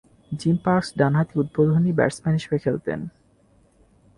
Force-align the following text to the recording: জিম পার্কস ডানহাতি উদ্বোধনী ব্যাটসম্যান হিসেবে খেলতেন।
জিম 0.31 0.57
পার্কস 0.65 0.89
ডানহাতি 0.99 1.33
উদ্বোধনী 1.41 1.91
ব্যাটসম্যান 1.97 2.33
হিসেবে 2.37 2.57
খেলতেন। 2.65 2.99